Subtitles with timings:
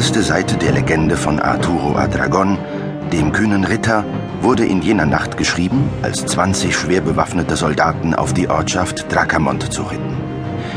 [0.00, 2.56] erste Seite der Legende von Arturo Adragon,
[3.12, 4.02] dem kühnen Ritter,
[4.40, 10.16] wurde in jener Nacht geschrieben, als 20 schwer bewaffnete Soldaten auf die Ortschaft Dracamont zuritten.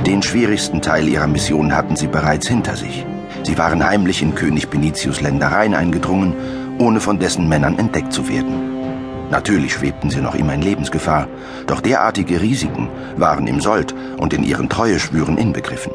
[0.05, 3.05] Den schwierigsten Teil ihrer Mission hatten sie bereits hinter sich.
[3.43, 6.33] Sie waren heimlich in König Benitius Ländereien eingedrungen,
[6.77, 9.29] ohne von dessen Männern entdeckt zu werden.
[9.31, 11.29] Natürlich schwebten sie noch immer in Lebensgefahr,
[11.65, 15.93] doch derartige Risiken waren im Sold und in ihren Treueschwüren inbegriffen.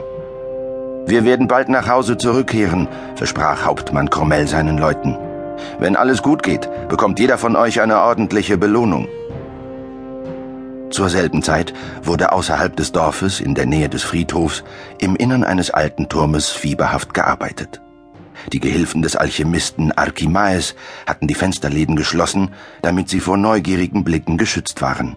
[1.08, 5.16] Wir werden bald nach Hause zurückkehren, versprach Hauptmann Krommel seinen Leuten.
[5.78, 9.08] Wenn alles gut geht, bekommt jeder von euch eine ordentliche Belohnung.
[10.90, 11.72] Zur selben Zeit
[12.02, 14.64] wurde außerhalb des Dorfes, in der Nähe des Friedhofs,
[14.98, 17.80] im Innern eines alten Turmes fieberhaft gearbeitet.
[18.52, 20.74] Die Gehilfen des Alchemisten Archimaes
[21.06, 22.50] hatten die Fensterläden geschlossen,
[22.82, 25.16] damit sie vor neugierigen Blicken geschützt waren.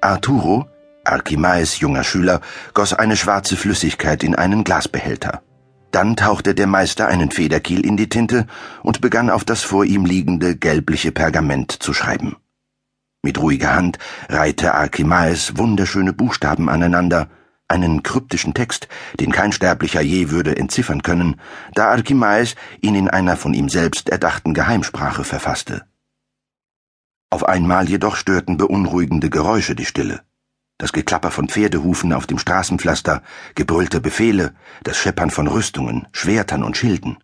[0.00, 0.66] Arturo,
[1.04, 2.40] Archimaes junger Schüler
[2.72, 5.42] goss eine schwarze Flüssigkeit in einen Glasbehälter.
[5.90, 8.46] Dann tauchte der Meister einen Federkiel in die Tinte
[8.82, 12.36] und begann auf das vor ihm liegende gelbliche Pergament zu schreiben.
[13.22, 13.98] Mit ruhiger Hand
[14.28, 17.28] reihte Archimaes wunderschöne Buchstaben aneinander,
[17.68, 18.88] einen kryptischen Text,
[19.20, 21.40] den kein Sterblicher je würde entziffern können,
[21.74, 25.86] da Archimaes ihn in einer von ihm selbst erdachten Geheimsprache verfasste.
[27.30, 30.22] Auf einmal jedoch störten beunruhigende Geräusche die Stille
[30.78, 33.22] das Geklapper von Pferdehufen auf dem Straßenpflaster,
[33.54, 37.18] gebrüllte Befehle, das Scheppern von Rüstungen, Schwertern und Schilden.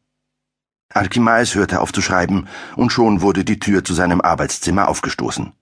[0.92, 5.52] Archimaes hörte auf zu schreiben, und schon wurde die Tür zu seinem Arbeitszimmer aufgestoßen.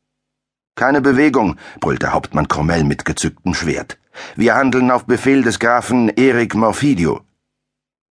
[0.75, 3.98] Keine Bewegung, brüllte Hauptmann Krommel mit gezücktem Schwert.
[4.36, 7.22] Wir handeln auf Befehl des Grafen Erik Morfidio.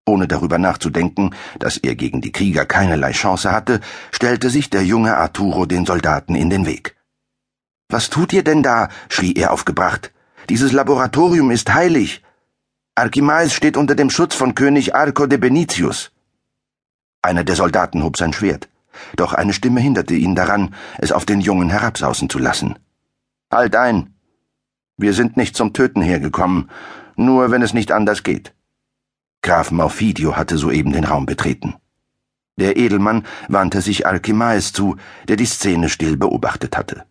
[0.05, 3.79] Ohne darüber nachzudenken, dass er gegen die Krieger keinerlei Chance hatte,
[4.11, 6.96] stellte sich der junge Arturo den Soldaten in den Weg.
[7.89, 8.89] Was tut ihr denn da?
[9.07, 10.11] schrie er aufgebracht.
[10.49, 12.21] Dieses Laboratorium ist heilig.
[12.95, 16.11] Archimaes steht unter dem Schutz von König Arco de Benitius.
[17.21, 18.67] Einer der Soldaten hob sein Schwert,
[19.15, 22.77] doch eine Stimme hinderte ihn daran, es auf den Jungen herabsausen zu lassen.
[23.51, 24.15] Halt ein!
[24.97, 26.69] Wir sind nicht zum Töten hergekommen,
[27.15, 28.53] nur wenn es nicht anders geht.
[29.41, 31.75] Graf Maufidio hatte soeben den Raum betreten.
[32.57, 34.97] Der Edelmann wandte sich Archimaes zu,
[35.27, 37.05] der die Szene still beobachtet hatte.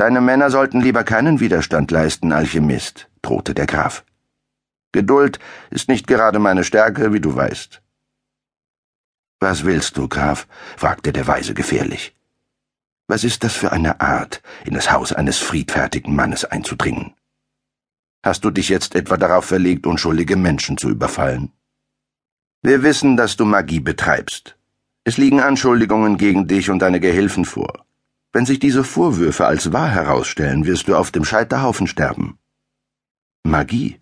[0.00, 4.02] Deine Männer sollten lieber keinen Widerstand leisten, Alchemist, drohte der Graf.
[4.92, 5.38] Geduld
[5.68, 7.82] ist nicht gerade meine Stärke, wie du weißt.
[9.40, 10.48] Was willst du, Graf?
[10.78, 12.16] fragte der Weise gefährlich.
[13.08, 17.12] Was ist das für eine Art, in das Haus eines friedfertigen Mannes einzudringen?
[18.22, 21.52] Hast du dich jetzt etwa darauf verlegt, unschuldige Menschen zu überfallen?
[22.62, 24.56] Wir wissen, dass du Magie betreibst.
[25.04, 27.84] Es liegen Anschuldigungen gegen dich und deine Gehilfen vor.
[28.32, 32.38] Wenn sich diese Vorwürfe als wahr herausstellen, wirst du auf dem Scheiterhaufen sterben.
[33.42, 34.00] Magie.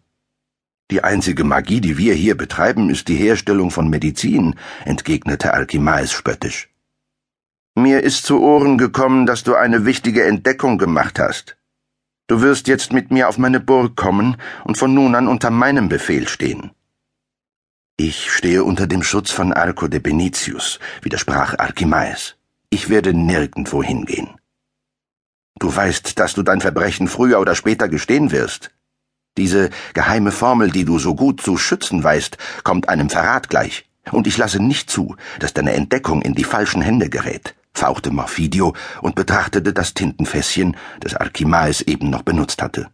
[0.91, 6.69] Die einzige Magie, die wir hier betreiben, ist die Herstellung von Medizin, entgegnete Alkimaes spöttisch.
[7.75, 11.57] Mir ist zu Ohren gekommen, dass du eine wichtige Entdeckung gemacht hast.
[12.27, 15.89] Du wirst jetzt mit mir auf meine Burg kommen und von nun an unter meinem
[15.89, 16.73] Befehl stehen.
[17.97, 22.38] Ich stehe unter dem Schutz von Arco de Benitius, widersprach Archimaes.
[22.71, 24.29] Ich werde nirgendwo hingehen.
[25.59, 28.71] Du weißt, dass du dein Verbrechen früher oder später gestehen wirst.
[29.39, 33.89] Diese geheime Formel, die du so gut zu schützen weißt, kommt einem Verrat gleich.
[34.11, 38.75] Und ich lasse nicht zu, dass deine Entdeckung in die falschen Hände gerät, fauchte Morfidio
[39.01, 42.91] und betrachtete das Tintenfässchen, das Archimaes eben noch benutzt hatte.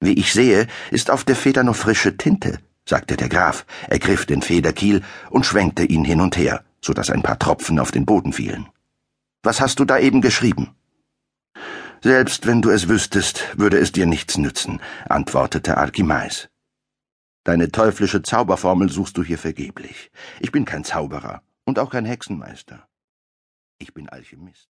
[0.00, 4.42] Wie ich sehe, ist auf der Feder noch frische Tinte, sagte der Graf, ergriff den
[4.42, 8.32] Federkiel und schwenkte ihn hin und her, so dass ein paar Tropfen auf den Boden
[8.32, 8.68] fielen.
[9.42, 10.74] Was hast du da eben geschrieben?
[12.02, 16.48] Selbst wenn du es wüsstest, würde es dir nichts nützen, antwortete Archimeis.
[17.44, 20.10] Deine teuflische Zauberformel suchst du hier vergeblich.
[20.40, 22.88] Ich bin kein Zauberer und auch kein Hexenmeister.
[23.78, 24.68] Ich bin Alchemist.